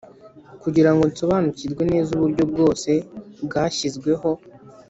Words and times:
kugira 0.63 0.89
ngo 0.93 1.03
nsobanukirwe 1.11 1.83
neza 1.91 2.09
uburyo 2.17 2.43
bwose 2.51 2.89
bwashyizweho 3.45 4.29